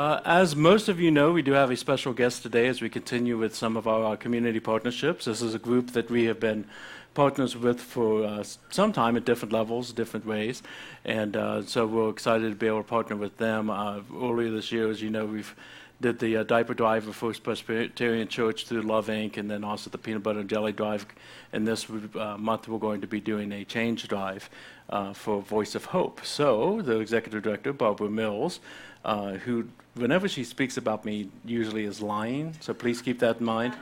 [0.00, 2.88] Uh, as most of you know, we do have a special guest today as we
[2.88, 5.26] continue with some of our, community partnerships.
[5.26, 6.64] This is a group that we have been
[7.12, 10.62] partners with for uh, some time at different levels, different ways.
[11.04, 13.68] And uh, so we're excited to be able to partner with them.
[13.68, 15.54] Earlier this year, as you know, we've
[16.00, 19.90] did the uh, diaper drive for First Presbyterian Church through Love Inc., and then also
[19.90, 21.06] the peanut butter and jelly drive.
[21.52, 24.48] And this uh, month, we're going to be doing a change drive
[24.88, 26.24] uh, for Voice of Hope.
[26.24, 28.60] So the executive director, Barbara Mills,
[29.04, 32.54] uh, who, whenever she speaks about me, usually is lying.
[32.60, 33.74] So please keep that in mind.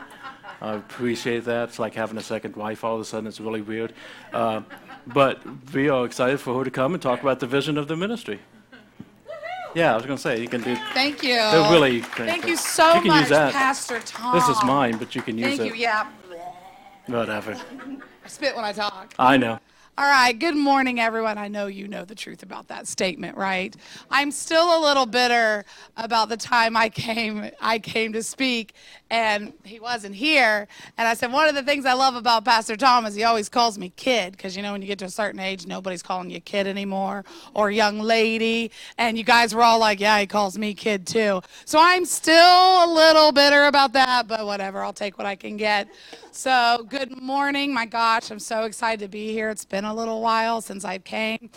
[0.61, 1.69] I appreciate that.
[1.69, 3.29] It's like having a second wife all of a sudden.
[3.29, 3.93] It's really weird.
[4.33, 4.63] Uh,
[5.07, 5.41] but
[5.73, 8.41] we are excited for her to come and talk about the vision of the ministry.
[9.75, 10.77] Yeah, I was going to say, you can do.
[10.95, 11.35] Thank you.
[11.35, 12.01] They're really.
[12.03, 13.53] Thank you so You can much, use that.
[13.53, 14.35] Pastor Tom.
[14.35, 15.57] This is mine, but you can use it.
[15.59, 15.77] Thank it.
[15.77, 15.83] you.
[15.83, 16.09] Yeah.
[17.07, 17.53] Whatever.
[18.25, 19.15] I spit when I talk.
[19.19, 19.59] I know.
[19.99, 21.39] All right, good morning, everyone.
[21.39, 23.75] I know you know the truth about that statement, right?
[24.13, 25.65] I'm still a little bitter
[25.97, 28.75] about the time I came I came to speak
[29.11, 30.69] and he wasn't here.
[30.99, 33.49] And I said one of the things I love about Pastor Tom is he always
[33.49, 36.31] calls me kid because you know when you get to a certain age nobody's calling
[36.31, 40.57] you kid anymore or young lady and you guys were all like, "Yeah, he calls
[40.57, 45.19] me kid too." So I'm still a little bitter about that, but whatever, I'll take
[45.19, 45.89] what I can get.
[46.31, 47.75] So, good morning.
[47.75, 49.51] My gosh, I'm so excited to be here.
[49.51, 51.51] It's been a little while since I came.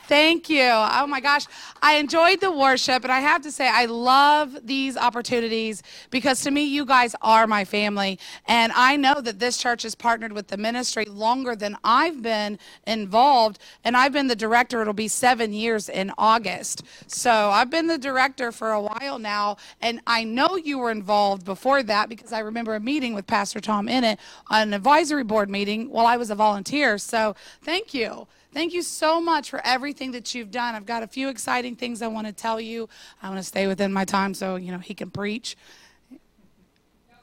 [0.00, 0.70] Thank you.
[0.70, 1.46] Oh my gosh.
[1.80, 6.50] I enjoyed the worship, and I have to say, I love these opportunities because to
[6.50, 8.18] me, you guys are my family.
[8.46, 12.58] And I know that this church has partnered with the ministry longer than I've been
[12.86, 13.60] involved.
[13.84, 16.82] And I've been the director, it'll be seven years in August.
[17.06, 19.58] So I've been the director for a while now.
[19.80, 23.60] And I know you were involved before that because I remember a meeting with Pastor
[23.60, 24.18] Tom in it,
[24.50, 26.98] an advisory board meeting while I was a volunteer.
[26.98, 28.26] So thank you.
[28.54, 30.76] Thank you so much for everything that you've done.
[30.76, 32.88] I've got a few exciting things I want to tell you.
[33.20, 35.56] I want to stay within my time so, you know, he can preach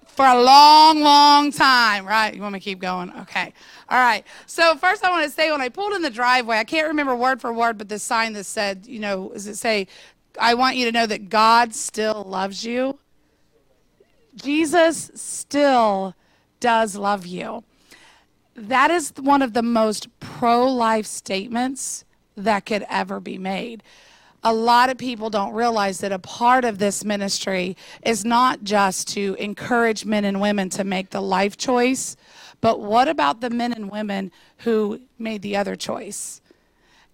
[0.07, 2.35] for a long, long time, right?
[2.35, 3.13] You want me to keep going?
[3.21, 3.53] Okay.
[3.87, 4.25] All right.
[4.45, 7.15] So first I want to say when I pulled in the driveway, I can't remember
[7.15, 9.87] word for word, but this sign that said, you know, does it say,
[10.37, 12.99] I want you to know that God still loves you?
[14.35, 16.13] Jesus still
[16.59, 17.63] does love you
[18.55, 23.83] that is one of the most pro life statements that could ever be made.
[24.43, 29.07] A lot of people don't realize that a part of this ministry is not just
[29.09, 32.17] to encourage men and women to make the life choice,
[32.59, 36.41] but what about the men and women who made the other choice?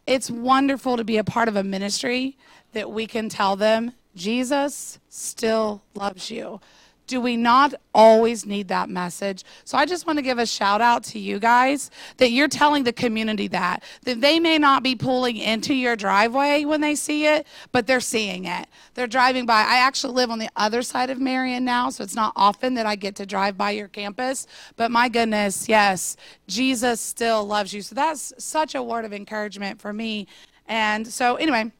[0.05, 2.37] It's wonderful to be a part of a ministry
[2.71, 6.61] that we can tell them Jesus still loves you.
[7.07, 9.43] Do we not always need that message?
[9.63, 12.83] So I just want to give a shout out to you guys that you're telling
[12.83, 17.25] the community that that they may not be pulling into your driveway when they see
[17.25, 18.67] it, but they're seeing it.
[18.93, 19.61] They're driving by.
[19.61, 22.85] I actually live on the other side of Marion now, so it's not often that
[22.85, 24.45] I get to drive by your campus,
[24.75, 27.81] but my goodness, yes, Jesus still loves you.
[27.81, 30.27] So that's such a word of encouragement for me.
[30.67, 31.71] And so anyway,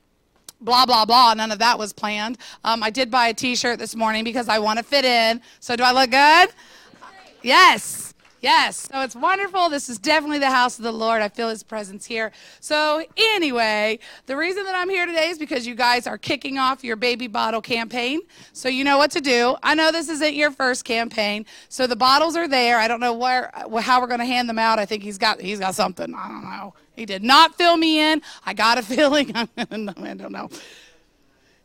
[0.62, 1.34] blah blah blah.
[1.34, 2.38] None of that was planned.
[2.64, 5.42] Um, i did buy a t-shirt this morning because i want to fit in.
[5.60, 6.50] So do i look good?
[7.44, 8.07] Yes
[8.42, 9.70] yes so it's wonderful.
[9.70, 11.22] This is definitely the house of the lord.
[11.22, 12.32] I feel his presence here.
[12.60, 13.04] So
[13.36, 16.96] anyway the reason that i'm here today is because you guys are kicking off your
[16.96, 18.22] baby bottle campaign.
[18.54, 19.56] So you know what to do.
[19.64, 22.80] I know this isn't your first campaign so the bottles are there.
[22.80, 24.80] I don't know where how we're going to hand them out.
[24.80, 26.14] I think he's got he's got something.
[26.14, 26.74] I don't know.
[26.96, 28.22] He did not fill me in.
[28.46, 29.32] I got a feeling.
[29.36, 30.50] I don't know.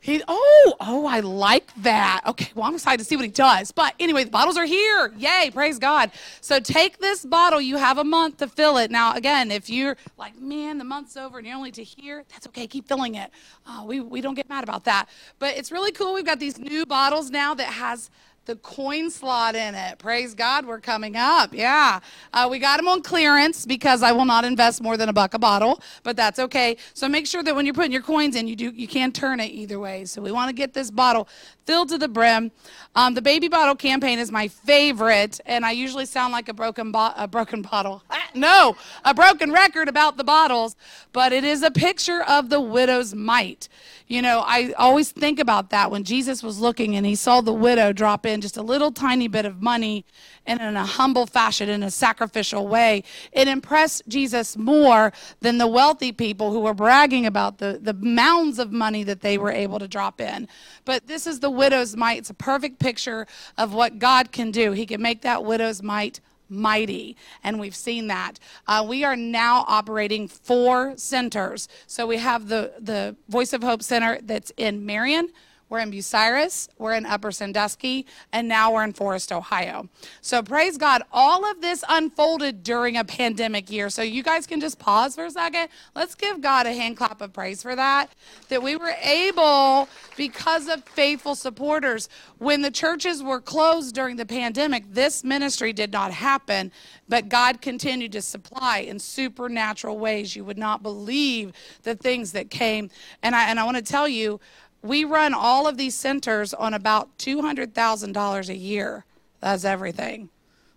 [0.03, 2.23] He, oh, oh, I like that.
[2.27, 3.71] Okay, well, I'm excited to see what he does.
[3.71, 5.13] But anyway, the bottles are here.
[5.17, 6.11] Yay, praise God.
[6.41, 7.61] So take this bottle.
[7.61, 8.91] You have a month to fill it.
[8.91, 12.49] Now, again, if you're like, man, the month's over and you're only to here, that's
[12.49, 12.67] okay.
[12.67, 13.31] Keep filling it.
[13.65, 15.09] Uh, we, we don't get mad about that.
[15.39, 16.15] But it's really cool.
[16.15, 18.11] We've got these new bottles now that has
[18.47, 19.99] the coin slot in it.
[19.99, 21.55] Praise God, we're coming up.
[21.55, 22.01] Yeah.
[22.33, 25.35] Uh, we got them on clearance because I will not invest more than a buck
[25.35, 26.77] a bottle, but that's okay.
[26.95, 29.41] So make sure that when you're putting your coins in, you do you can turn
[29.41, 30.05] it either way.
[30.05, 31.29] So we want to get this bottle
[31.67, 32.51] filled to the brim.
[32.97, 36.93] Um, the baby bottle campaign is my favorite, and I usually sound like a broken
[36.93, 38.03] bo- a broken bottle.
[38.43, 40.75] No, a broken record about the bottles,
[41.13, 43.69] but it is a picture of the widow's mite.
[44.09, 47.53] You know, I always think about that when Jesus was looking and he saw the
[47.53, 50.05] widow drop in just a little tiny bit of money
[50.47, 53.05] and in a humble fashion, in a sacrificial way.
[53.33, 58.59] It impressed Jesus more than the wealthy people who were bragging about the, the mounds
[58.59, 60.49] of money that they were able to drop in.
[60.85, 62.19] But this is the widow's mite.
[62.19, 63.27] It's a perfect picture
[63.57, 64.73] of what God can do.
[64.73, 66.21] He can make that widow's mite
[66.53, 67.17] mighty.
[67.43, 68.39] And we've seen that.
[68.67, 71.69] Uh, we are now operating four centers.
[71.87, 75.31] So we have the, the Voice of Hope Center that's in Marion.
[75.73, 79.89] We're in Bucyrus, we're in Upper Sandusky, and now we're in Forest, Ohio.
[80.21, 83.89] So praise God, all of this unfolded during a pandemic year.
[83.89, 85.69] So you guys can just pause for a second.
[85.97, 88.13] Let's give God a hand clap of praise for that.
[88.51, 94.27] That we were able, because of faithful supporters, when the churches were closed during the
[94.27, 96.71] pandemic, this ministry did not happen,
[97.09, 100.37] but God continued to supply in supernatural ways.
[100.37, 101.53] You would not believe
[101.83, 102.91] the things that came.
[103.23, 104.39] And I, and I want to tell you,
[104.83, 109.05] we run all of these centers on about $200,000 a year.
[109.41, 110.29] That's everything.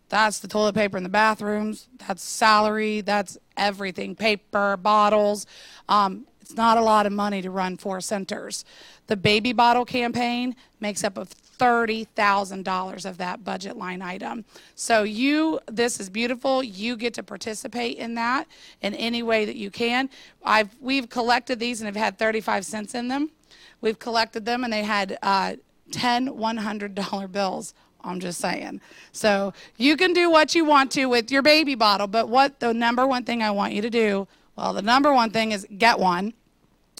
[0.09, 1.87] That's the toilet paper in the bathrooms.
[2.07, 3.01] That's salary.
[3.01, 4.15] That's everything.
[4.15, 5.47] Paper, bottles.
[5.89, 8.65] Um, it's not a lot of money to run four centers.
[9.07, 14.45] The baby bottle campaign makes up of $30,000 of that budget line item.
[14.75, 16.63] So you, this is beautiful.
[16.63, 18.47] You get to participate in that
[18.81, 20.09] in any way that you can.
[20.43, 23.31] I've, we've collected these and have had 35 cents in them.
[23.81, 25.55] We've collected them and they had uh,
[25.91, 27.73] 10 $100 bills.
[28.03, 28.81] I'm just saying.
[29.11, 32.73] So you can do what you want to with your baby bottle, but what the
[32.73, 35.99] number one thing I want you to do, well, the number one thing is get
[35.99, 36.33] one.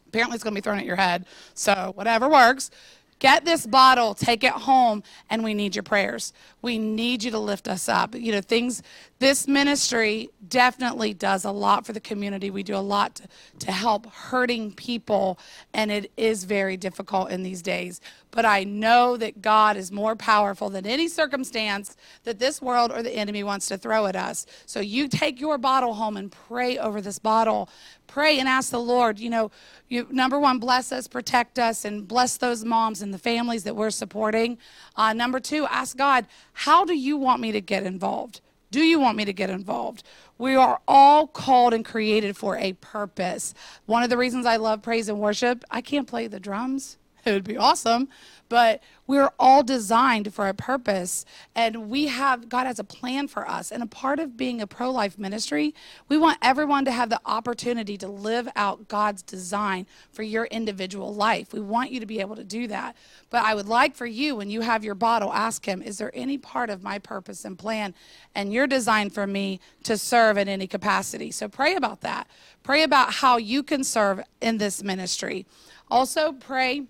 [0.08, 1.26] Apparently, it's going to be thrown at your head.
[1.54, 2.72] So whatever works.
[3.20, 6.34] Get this bottle, take it home, and we need your prayers.
[6.62, 8.14] We need you to lift us up.
[8.14, 8.84] You know, things,
[9.20, 12.50] this ministry definitely does a lot for the community.
[12.50, 13.28] We do a lot to,
[13.60, 15.40] to help hurting people,
[15.74, 18.02] and it is very difficult in these days.
[18.32, 21.96] But I know that God is more powerful than any circumstance
[22.26, 24.46] that this world or the enemy wants to throw at us.
[24.66, 27.70] So you take your bottle home and pray over this bottle.
[28.08, 29.50] Pray and ask the Lord, you know,
[29.88, 33.78] you, number one, bless us, protect us, and bless those moms and the families that
[33.78, 34.58] we're supporting.
[34.98, 38.42] Uh, number two, ask God, how do you want me to get involved?
[38.76, 40.04] Do you want me to get involved?
[40.38, 43.54] We are all called and created for a purpose.
[43.86, 46.98] One of the reasons I love praise and worship, I can't play the drums.
[47.26, 48.08] It would be awesome,
[48.50, 51.26] but we're all designed for a purpose.
[51.56, 53.72] And we have god has a plan for us.
[53.72, 55.74] And a part of being a pro-life ministry
[56.08, 61.16] we want everyone to have the opportunity to live out god's design for your individual
[61.16, 61.52] life.
[61.52, 62.96] We want you to be able to do that.
[63.32, 66.12] But i would like for you when you have your bottle ask him is there
[66.14, 67.96] any part of my purpose and plan
[68.36, 71.32] and your design for me to serve in any capacity?
[71.32, 72.28] So pray about that.
[72.62, 75.48] Pray about how you can serve in this ministry.
[75.90, 76.84] Also pray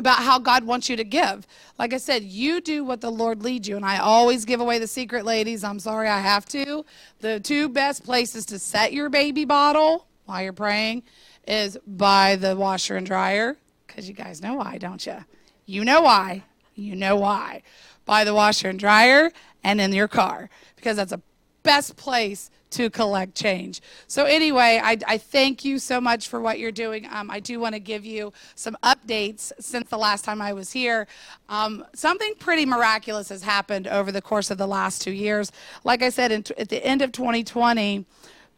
[0.00, 1.46] about how God wants you to give.
[1.78, 3.76] Like I said, you do what the Lord leads you.
[3.76, 5.62] And I always give away the secret, ladies.
[5.62, 6.84] I'm sorry I have to.
[7.20, 11.04] The two best places to set your baby bottle while you're praying
[11.46, 13.56] is by the washer and dryer.
[13.86, 15.24] Because you guys know why, don't you?
[15.66, 16.42] You know why.
[16.74, 17.62] You know why.
[18.04, 19.30] By the washer and dryer
[19.62, 20.50] and in your car.
[20.76, 21.22] Because that's the
[21.62, 23.80] best place to collect change.
[24.06, 27.06] So anyway, I, I, thank you so much for what you're doing.
[27.10, 30.70] Um, I do want to give you some updates since the last time I was
[30.72, 31.08] here.
[31.48, 35.50] Um, something pretty miraculous has happened over the course of the last two years.
[35.82, 38.06] Like I said, in, at the end of 2020,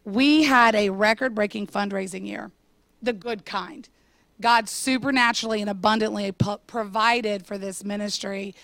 [0.04, 2.50] we had a record-breaking fundraising year,
[3.02, 3.88] the good kind.
[4.40, 6.32] God supernaturally and abundantly
[6.66, 8.54] provided for this ministry.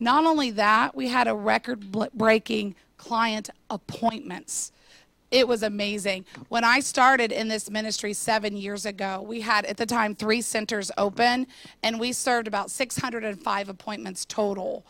[0.00, 4.72] Not only that, we had a record-breaking client appointments
[5.30, 6.24] it was amazing.
[6.48, 10.40] When I started in this ministry seven years ago, we had at the time three
[10.40, 11.46] centers open,
[11.82, 14.86] and we served about 605 appointments total.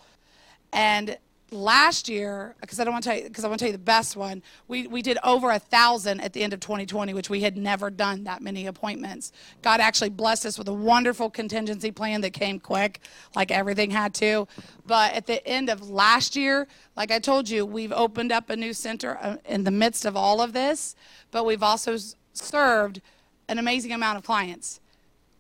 [0.73, 1.19] And
[1.51, 3.77] last year, because I don't want to tell you, because I want to tell you
[3.77, 7.31] the best one, we, we did over a thousand at the end of 2020, which
[7.31, 9.33] we had never done that many appointments.
[9.63, 13.01] God actually blessed us with a wonderful contingency plan that came quick,
[13.35, 14.47] like everything had to.
[14.87, 18.57] But at the end of last year, like I told you, we've opened up a
[18.57, 20.95] new center uh, in the midst of all of this,
[21.31, 21.97] but we've also
[22.33, 23.01] served
[23.49, 24.81] an amazing amount of clients.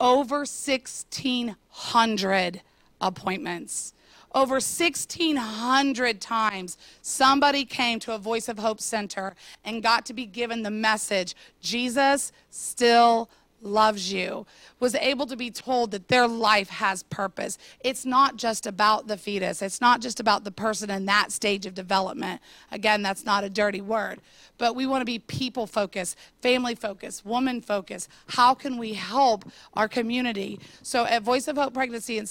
[0.01, 2.63] Over 1,600
[3.01, 3.93] appointments
[4.35, 10.27] over 1,600 times, somebody came to a Voice of Hope Center and got to be
[10.27, 13.31] given the message Jesus still
[13.61, 14.47] loves you,
[14.79, 17.59] was able to be told that their life has purpose.
[17.81, 21.67] It's not just about the fetus, it's not just about the person in that stage
[21.67, 22.41] of development.
[22.71, 24.21] Again, that's not a dirty word,
[24.59, 28.09] but we want to be people focused, family focused, woman focused.
[28.29, 29.45] How can we help
[29.75, 30.61] our community?
[30.83, 32.29] So at Voice of Hope Pregnancy and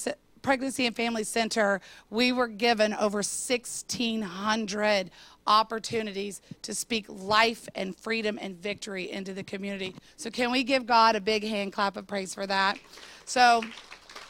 [0.47, 5.11] Pregnancy and Family Center, we were given over 1,600
[5.45, 9.93] opportunities to speak life and freedom and victory into the community.
[10.15, 12.79] So, can we give God a big hand clap of praise for that?
[13.25, 13.61] So,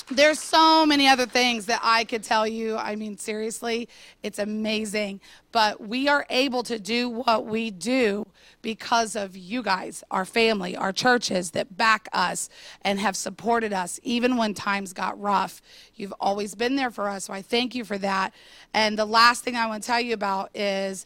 [0.10, 2.78] There's so many other things that I could tell you.
[2.78, 3.90] I mean, seriously,
[4.24, 5.20] it's amazing.
[5.52, 8.26] But we are able to do what we do
[8.62, 12.48] because of you guys, our family, our churches that back us
[12.84, 15.62] and have supported us even when times got rough.
[15.96, 18.34] You've always been there for us, so I thank you for that.
[18.74, 21.06] And the last thing I want to tell you about is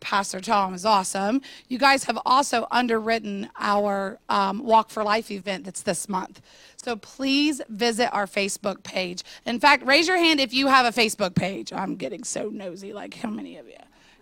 [0.00, 1.40] Pastor Tom is awesome.
[1.68, 6.40] You guys have also underwritten our um, Walk for Life event that's this month.
[6.76, 9.22] So please visit our Facebook page.
[9.44, 11.72] In fact, raise your hand if you have a Facebook page.
[11.72, 12.92] I'm getting so nosy.
[12.92, 13.74] Like, how many of you?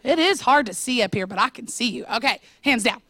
[0.03, 2.05] It is hard to see up here, but I can see you.
[2.15, 3.01] Okay, hands down.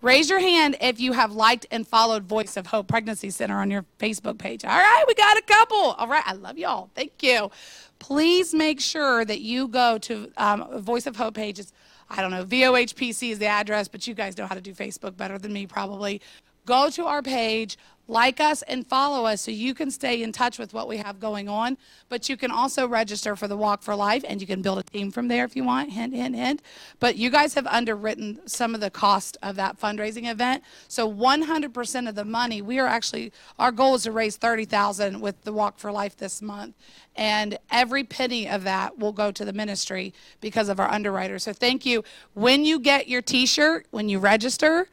[0.00, 3.68] Raise your hand if you have liked and followed Voice of Hope Pregnancy Center on
[3.68, 4.64] your Facebook page.
[4.64, 5.76] All right, we got a couple.
[5.76, 6.88] All right, I love y'all.
[6.94, 7.50] Thank you.
[7.98, 11.72] Please make sure that you go to um, Voice of Hope pages.
[12.10, 15.16] I don't know, VOHPC is the address, but you guys know how to do Facebook
[15.16, 16.20] better than me probably.
[16.64, 20.58] Go to our page, like us, and follow us so you can stay in touch
[20.58, 21.76] with what we have going on.
[22.08, 24.82] But you can also register for the Walk for Life, and you can build a
[24.82, 25.90] team from there if you want.
[25.90, 26.62] Hint, hint, hint.
[26.98, 30.64] But you guys have underwritten some of the cost of that fundraising event.
[30.88, 35.44] So 100% of the money, we are actually, our goal is to raise 30000 with
[35.44, 36.74] the Walk for Life this month.
[37.14, 41.42] And every penny of that will go to the ministry because of our underwriters.
[41.42, 42.04] So thank you.
[42.32, 44.88] When you get your t shirt, when you register,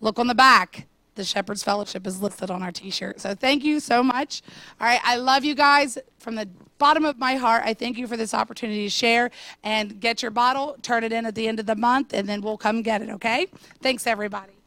[0.00, 0.86] look on the back.
[1.20, 3.20] The Shepherd's Fellowship is listed on our t shirt.
[3.20, 4.40] So thank you so much.
[4.80, 6.48] All right, I love you guys from the
[6.78, 7.62] bottom of my heart.
[7.66, 9.30] I thank you for this opportunity to share
[9.62, 12.40] and get your bottle, turn it in at the end of the month, and then
[12.40, 13.48] we'll come get it, okay?
[13.82, 14.59] Thanks, everybody.